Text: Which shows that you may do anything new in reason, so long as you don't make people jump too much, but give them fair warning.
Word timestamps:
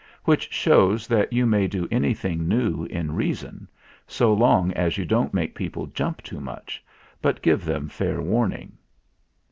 Which 0.23 0.51
shows 0.51 1.05
that 1.09 1.31
you 1.31 1.45
may 1.45 1.67
do 1.67 1.87
anything 1.91 2.47
new 2.47 2.85
in 2.85 3.11
reason, 3.11 3.67
so 4.07 4.33
long 4.33 4.71
as 4.71 4.97
you 4.97 5.05
don't 5.05 5.31
make 5.31 5.53
people 5.53 5.85
jump 5.85 6.23
too 6.23 6.39
much, 6.41 6.83
but 7.21 7.43
give 7.43 7.65
them 7.65 7.87
fair 7.87 8.19
warning. 8.19 8.79